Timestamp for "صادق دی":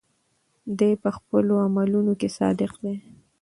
2.37-2.95